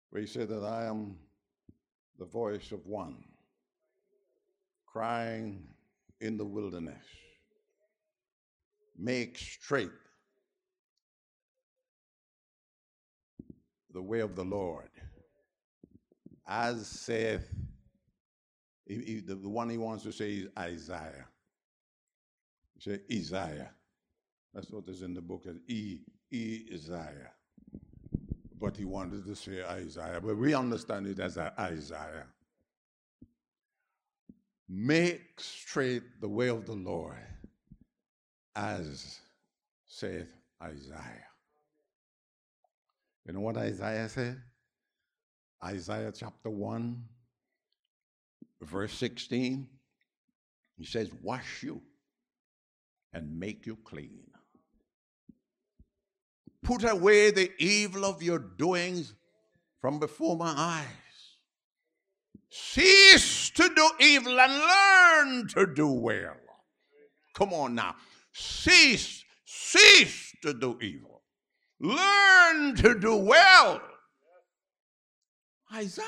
[0.09, 1.15] where he said that I am
[2.17, 3.28] the voice of one
[4.91, 5.63] crying
[6.21, 7.05] in the wilderness,
[8.97, 9.89] make straight
[13.93, 14.89] the way of the Lord,
[16.47, 17.49] as saith
[18.89, 21.27] he, he, the, one he wants to say is Isaiah.
[22.75, 23.69] He said Isaiah.
[24.53, 25.99] That's what is in the book as E
[26.31, 27.31] E Isaiah.
[28.59, 32.25] But he wanted to say Isaiah, but we understand it as Isaiah.
[34.69, 37.17] Make straight the way of the Lord,
[38.55, 39.19] as
[39.87, 41.25] saith Isaiah.
[43.25, 44.39] You know what Isaiah said?
[45.63, 47.03] Isaiah chapter 1,
[48.61, 49.67] verse 16,
[50.77, 51.81] he says, Wash you
[53.11, 54.21] and make you clean.
[56.61, 59.13] Put away the evil of your doings
[59.81, 61.08] from before my eyes.
[62.49, 66.35] Cease to do evil and learn to do well.
[67.35, 67.95] Come on now.
[68.33, 71.21] Cease, cease to do evil.
[71.79, 73.81] Learn to do well.
[75.73, 76.05] Isaiah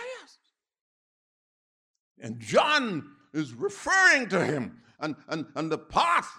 [2.21, 6.31] and John is referring to him and, and, and the path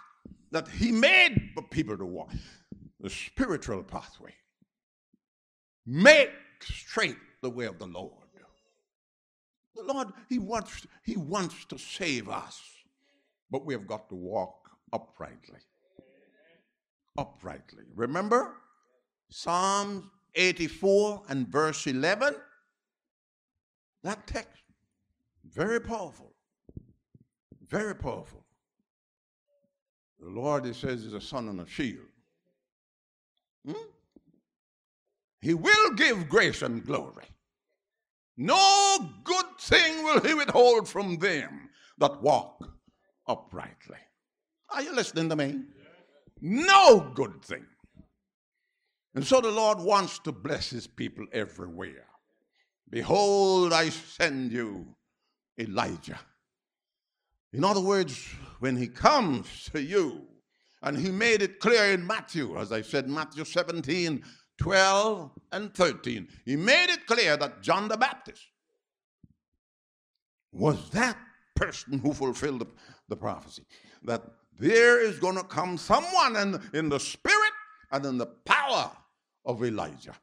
[0.50, 2.32] that he made for people to walk
[3.00, 4.34] the spiritual pathway.
[5.86, 8.21] Make straight the way of the Lord.
[9.74, 12.60] The Lord, He wants, He wants to save us,
[13.50, 15.60] but we have got to walk uprightly.
[17.18, 17.84] Uprightly.
[17.94, 18.56] Remember
[19.30, 22.34] Psalm 84 and verse 11?
[24.02, 24.62] That text
[25.52, 26.32] very powerful.
[27.68, 28.44] Very powerful.
[30.20, 32.06] The Lord, he says, is a sun and a shield.
[33.66, 33.72] Hmm?
[35.40, 37.24] He will give grace and glory.
[38.42, 42.68] No good thing will he withhold from them that walk
[43.28, 43.98] uprightly.
[44.68, 45.60] Are you listening to me?
[46.40, 47.64] No good thing.
[49.14, 52.08] And so the Lord wants to bless his people everywhere.
[52.90, 54.96] Behold, I send you
[55.56, 56.18] Elijah.
[57.52, 58.26] In other words,
[58.58, 60.26] when he comes to you,
[60.82, 64.24] and he made it clear in Matthew, as I said, Matthew 17,
[64.62, 68.44] 12, and 13, he made it clear that John the Baptist
[70.52, 71.18] was that
[71.56, 72.66] person who fulfilled the,
[73.08, 73.64] the prophecy.
[74.04, 74.22] That
[74.60, 77.52] there is going to come someone in, in the spirit
[77.90, 78.92] and in the power
[79.44, 80.14] of Elijah,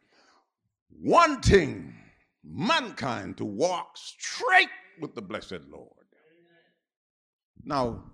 [1.02, 1.94] wanting
[2.42, 4.70] mankind to walk straight
[5.02, 5.92] with the blessed Lord.
[7.66, 8.06] Now,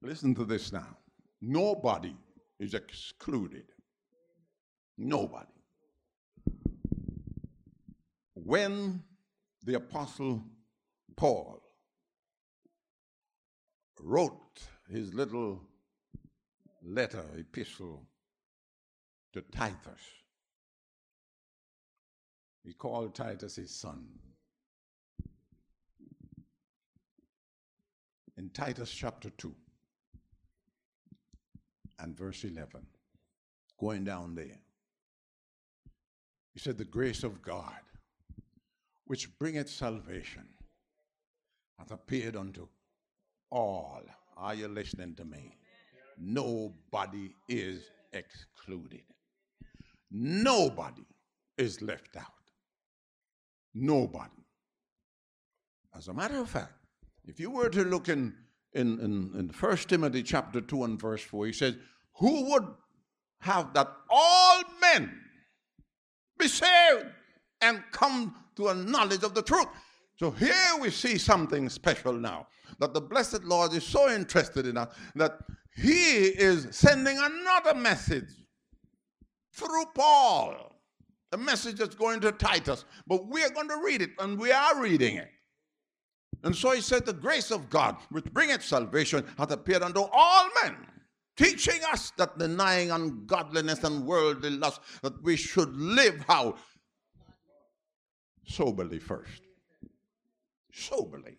[0.00, 0.96] listen to this now.
[1.42, 2.16] Nobody
[2.58, 3.64] is excluded.
[4.98, 5.46] Nobody.
[8.34, 9.02] When
[9.64, 10.42] the Apostle
[11.16, 11.62] Paul
[14.00, 15.60] wrote his little
[16.82, 18.06] letter, epistle
[19.32, 20.00] to Titus.
[22.64, 24.06] He called Titus his son.
[28.36, 29.54] In Titus chapter 2
[31.98, 32.86] and verse 11,
[33.78, 34.58] going down there,
[36.56, 37.80] he said, The grace of God,
[39.04, 40.48] which bringeth salvation,
[41.78, 42.66] hath appeared unto
[43.50, 44.00] all.
[44.38, 45.54] Are you listening to me?
[46.18, 49.02] Nobody is excluded.
[50.10, 51.04] Nobody
[51.58, 52.24] is left out.
[53.74, 54.46] Nobody.
[55.94, 56.72] As a matter of fact,
[57.26, 58.34] if you were to look in,
[58.72, 61.76] in, in, in 1 Timothy chapter 2 and verse 4, he says,
[62.14, 62.66] Who would
[63.40, 65.20] have that all men
[66.38, 67.06] be saved
[67.60, 69.68] and come to a knowledge of the truth?
[70.18, 72.46] So here we see something special now
[72.78, 75.38] that the blessed Lord is so interested in us that
[75.74, 78.30] he is sending another message
[79.52, 80.72] through Paul.
[81.32, 84.52] A message that's going to Titus, but we are going to read it, and we
[84.52, 85.28] are reading it.
[86.44, 90.48] And so he said, The grace of God, which bringeth salvation, hath appeared unto all
[90.62, 90.76] men,
[91.36, 96.56] teaching us that denying ungodliness and worldly lust, that we should live how?
[98.48, 99.42] Soberly first.
[100.72, 101.36] Soberly.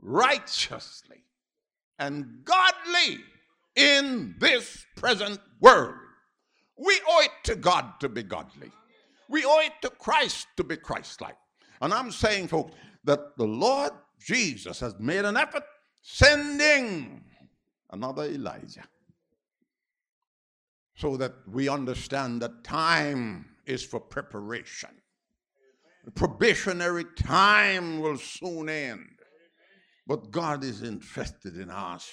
[0.00, 1.24] Righteously.
[1.98, 3.20] And godly
[3.76, 5.94] in this present world.
[6.76, 8.70] We owe it to God to be godly.
[9.28, 11.36] We owe it to Christ to be Christ like.
[11.80, 15.62] And I'm saying, folks, that the Lord Jesus has made an effort
[16.02, 17.24] sending
[17.90, 18.86] another Elijah
[20.96, 24.90] so that we understand that time is for preparation.
[26.04, 29.06] The probationary time will soon end.
[30.06, 32.10] But God is interested in us.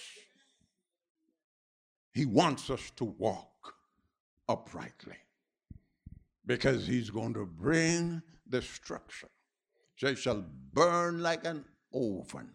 [2.13, 3.73] He wants us to walk
[4.47, 5.15] uprightly
[6.45, 9.29] because He's going to bring destruction
[10.01, 12.51] they shall burn like an oven.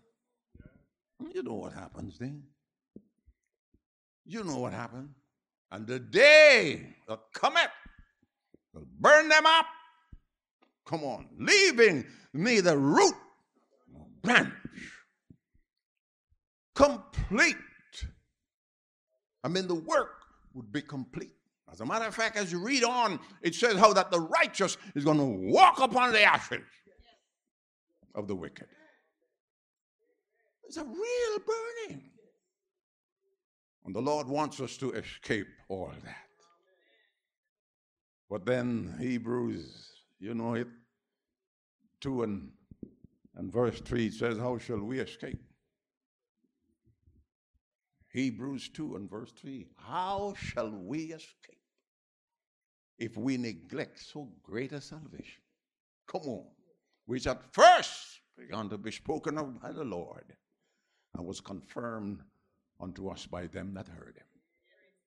[1.35, 2.43] You know what happens then.
[4.31, 5.09] You know what happened.
[5.73, 7.73] And the day that cometh
[8.73, 9.67] will burn them up.
[10.87, 13.15] Come on, leaving neither root
[13.93, 14.55] nor branch.
[16.77, 17.57] Complete.
[19.43, 20.23] I mean, the work
[20.55, 21.33] would be complete.
[21.73, 24.77] As a matter of fact, as you read on, it says how that the righteous
[24.95, 26.63] is going to walk upon the ashes
[28.15, 28.69] of the wicked.
[30.63, 31.39] It's a real
[31.89, 32.11] burning.
[33.91, 36.29] And the Lord wants us to escape all that.
[38.31, 39.89] But then Hebrews,
[40.21, 40.69] you know it,
[42.01, 42.53] 2 and,
[43.35, 45.43] and verse 3 says, How shall we escape?
[48.13, 51.59] Hebrews 2 and verse 3 How shall we escape
[52.97, 55.43] if we neglect so great a salvation?
[56.07, 56.47] Come on
[57.07, 60.37] which at first began to be spoken of by the Lord
[61.17, 62.21] and was confirmed
[62.81, 64.27] unto us by them that heard him.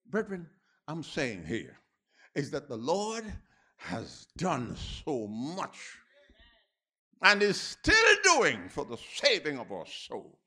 [0.09, 0.47] Brethren,
[0.88, 1.78] I'm saying here
[2.36, 3.26] is that the Lord
[3.78, 5.78] has done so much
[7.21, 10.38] and is still doing for the saving of our souls.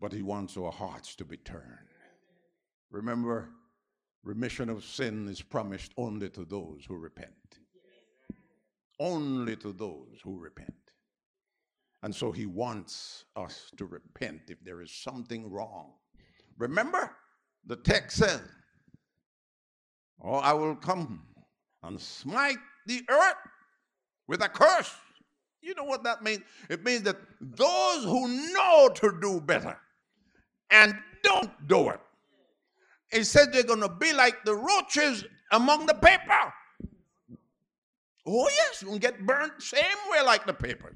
[0.00, 1.62] But he wants our hearts to be turned.
[2.90, 3.48] Remember,
[4.22, 7.58] remission of sin is promised only to those who repent
[8.98, 10.83] only to those who repent.
[12.04, 15.92] And so he wants us to repent if there is something wrong.
[16.58, 17.10] Remember,
[17.66, 18.42] the text says,
[20.22, 21.22] Oh, I will come
[21.82, 23.36] and smite the earth
[24.28, 24.94] with a curse.
[25.62, 26.42] You know what that means?
[26.68, 29.78] It means that those who know to do better
[30.70, 32.00] and don't do it,
[33.12, 36.52] it says they're going to be like the roaches among the paper.
[38.26, 40.94] Oh, yes, you can get burnt same way like the paper.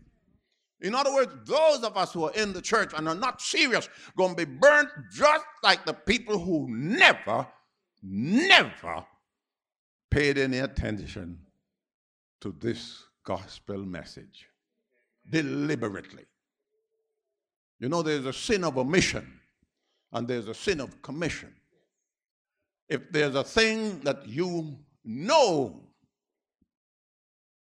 [0.80, 3.88] In other words, those of us who are in the church and are not serious
[4.16, 7.46] going to be burnt just like the people who never,
[8.02, 9.04] never
[10.10, 11.38] paid any attention
[12.40, 14.46] to this gospel message
[15.28, 16.24] deliberately.
[17.80, 19.40] You know, there's a sin of omission
[20.12, 21.52] and there's a sin of commission.
[22.88, 25.88] If there's a thing that you know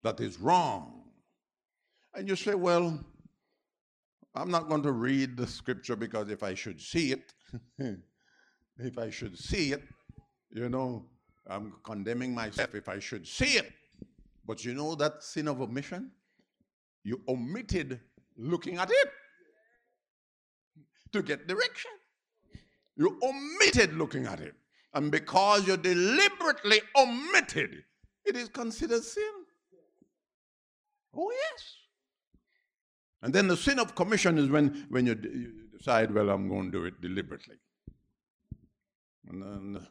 [0.03, 0.94] that is wrong.
[2.15, 2.97] And you say, well,
[4.35, 7.33] I'm not going to read the scripture because if I should see it,
[8.77, 9.83] if I should see it,
[10.49, 11.05] you know,
[11.47, 13.71] I'm condemning myself if I should see it.
[14.45, 16.11] But you know that sin of omission?
[17.03, 17.99] You omitted
[18.37, 19.09] looking at it
[21.11, 21.91] to get direction.
[22.95, 24.55] You omitted looking at it.
[24.93, 27.83] And because you deliberately omitted,
[28.23, 29.23] it is considered sin.
[31.13, 31.84] Oh, yes.
[33.25, 36.71] And then the sin of commission is when, when you, you decide, well, I'm going
[36.71, 37.55] to do it deliberately.
[39.27, 39.87] And then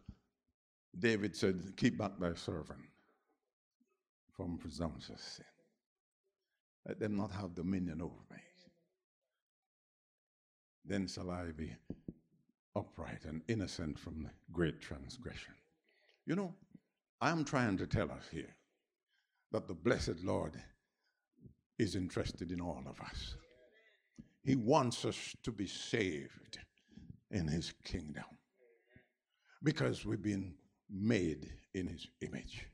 [0.96, 2.78] David said, Keep back thy servant
[4.36, 5.44] from presumptuous sin.
[6.86, 8.38] Let them not have dominion over me.
[10.84, 11.72] Then shall I be
[12.76, 15.54] upright and innocent from great transgression.
[16.24, 16.54] You know,
[17.20, 18.54] I'm trying to tell us here
[19.50, 20.52] that the blessed Lord
[21.78, 23.34] is interested in all of us.
[24.44, 26.58] He wants us to be saved
[27.30, 28.24] in his kingdom
[29.62, 30.54] because we've been
[30.90, 32.66] made in his image.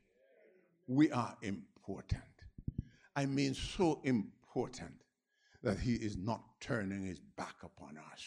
[0.87, 2.21] We are important.
[3.15, 4.93] I mean, so important
[5.63, 8.25] that he is not turning his back upon us.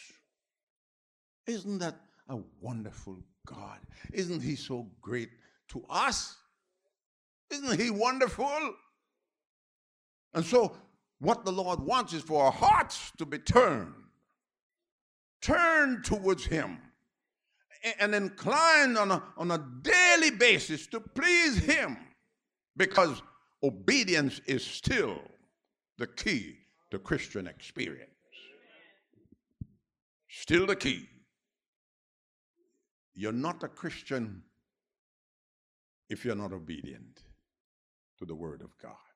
[1.46, 1.96] Isn't that
[2.28, 3.78] a wonderful God?
[4.12, 5.30] Isn't he so great
[5.68, 6.36] to us?
[7.50, 8.74] Isn't he wonderful?
[10.34, 10.76] And so,
[11.20, 13.94] what the Lord wants is for our hearts to be turned,
[15.40, 16.78] turned towards him,
[18.00, 21.96] and inclined on a, on a daily basis to please him
[22.76, 23.22] because
[23.62, 25.20] obedience is still
[25.98, 26.56] the key
[26.90, 28.10] to Christian experience.
[30.28, 31.08] Still the key.
[33.14, 34.42] You're not a Christian
[36.10, 37.22] if you're not obedient
[38.18, 39.13] to the Word of God.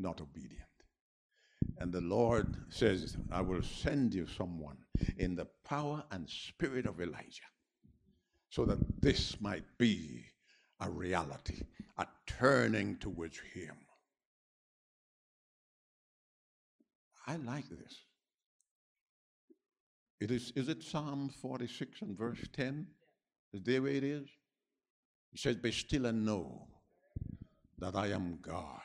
[0.00, 0.64] Not obedient.
[1.78, 4.78] And the Lord says, I will send you someone
[5.18, 7.50] in the power and spirit of Elijah
[8.48, 10.24] so that this might be
[10.80, 11.62] a reality,
[11.98, 13.76] a turning towards Him.
[17.26, 17.94] I like this.
[20.20, 22.86] It is, is it Psalm 46 and verse 10?
[23.52, 24.28] Is there where it is?
[25.32, 26.66] It says, Be still and know
[27.78, 28.80] that I am God.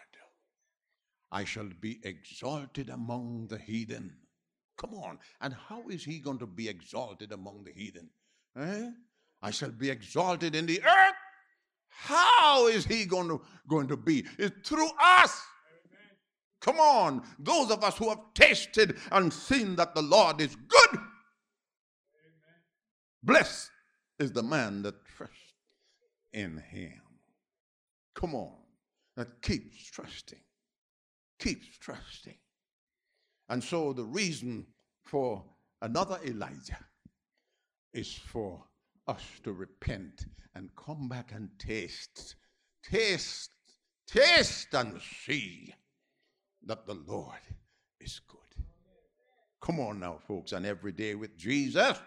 [1.36, 4.16] I shall be exalted among the heathen.
[4.78, 5.20] Come on.
[5.42, 8.10] And how is he going to be exalted among the heathen?
[8.58, 8.90] Eh?
[9.42, 11.16] I shall be exalted in the earth.
[11.90, 14.26] How is he going to, going to be?
[14.38, 15.42] It's through us.
[16.62, 17.22] Come on.
[17.38, 21.00] Those of us who have tasted and seen that the Lord is good.
[23.24, 23.72] Blessed
[24.20, 25.36] is the man that trusts
[26.32, 27.02] in him.
[28.14, 28.56] Come on.
[29.18, 30.40] That keeps trusting.
[31.40, 32.38] Keeps trusting.
[33.50, 34.66] And so the reason
[35.04, 35.44] for
[35.82, 36.80] another Elijah
[37.94, 38.64] is for
[39.08, 40.26] us to repent
[40.56, 42.36] and come back and taste,
[42.84, 43.52] taste,
[44.08, 45.74] taste and see
[46.66, 47.40] that the Lord
[48.00, 48.40] is good.
[49.62, 51.98] Come on now, folks, and every day with Jesus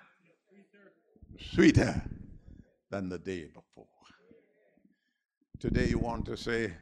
[1.41, 2.03] sweeter
[2.91, 3.87] than the day before.
[5.59, 6.73] Today, you want to say,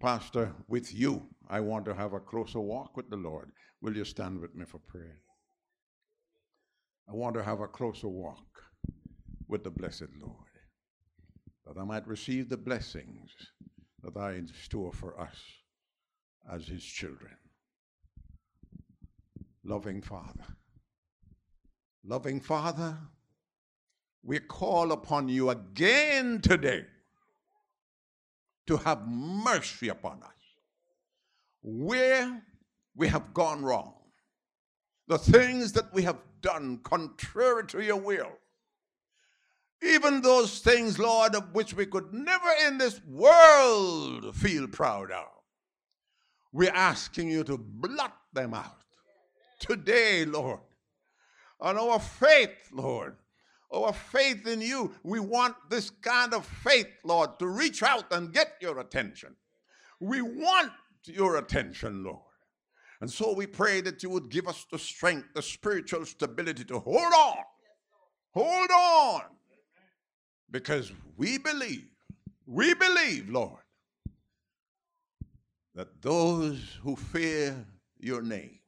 [0.00, 3.52] Pastor, with you, I want to have a closer walk with the Lord.
[3.80, 5.20] Will you stand with me for prayer?
[7.08, 8.62] I want to have a closer walk
[9.46, 10.50] with the blessed Lord,
[11.66, 13.30] that I might receive the blessings
[14.02, 15.36] that are in store for us
[16.52, 17.36] as his children.
[19.64, 20.44] Loving Father,
[22.04, 22.96] loving Father,
[24.22, 26.84] we call upon you again today
[28.66, 30.35] to have mercy upon us.
[31.68, 32.44] Where
[32.94, 33.94] we have gone wrong,
[35.08, 38.30] the things that we have done contrary to your will,
[39.82, 45.26] even those things, Lord, of which we could never in this world feel proud of.
[46.52, 48.84] We're asking you to blot them out
[49.58, 50.60] today, Lord.
[51.60, 53.16] On our faith, Lord,
[53.72, 54.94] our faith in you.
[55.02, 59.34] We want this kind of faith, Lord, to reach out and get your attention.
[59.98, 60.70] We want
[61.08, 62.20] your attention, Lord.
[63.00, 66.78] And so we pray that you would give us the strength, the spiritual stability to
[66.78, 67.36] hold on.
[68.32, 69.22] Hold on.
[70.50, 71.88] Because we believe,
[72.46, 73.60] we believe, Lord,
[75.74, 77.66] that those who fear
[77.98, 78.58] your name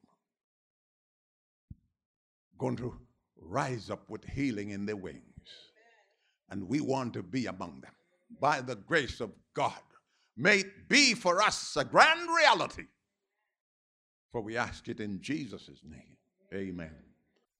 [2.57, 2.93] going to
[3.37, 5.23] rise up with healing in their wings.
[6.49, 7.93] And we want to be among them.
[8.39, 9.73] By the grace of God,
[10.39, 12.87] may it be for us a grand reality.
[14.31, 16.17] For we ask it in Jesus' name.
[16.53, 16.95] Amen.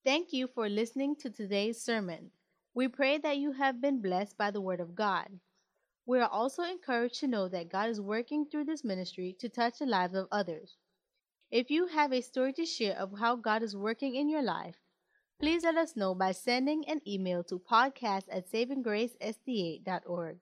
[0.05, 2.31] Thank you for listening to today's sermon.
[2.73, 5.27] We pray that you have been blessed by the Word of God.
[6.05, 9.79] We are also encouraged to know that God is working through this ministry to touch
[9.79, 10.77] the lives of others.
[11.51, 14.77] If you have a story to share of how God is working in your life,
[15.39, 20.37] Please let us know by sending an email to podcast at savinggracesda.org.